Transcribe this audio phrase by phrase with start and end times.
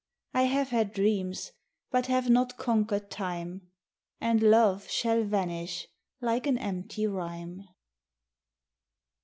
[0.33, 1.51] I have had dreams,
[1.91, 3.69] but have not conquered Time;
[4.19, 5.89] And love shall vanish
[6.19, 7.65] like an empty rhyme.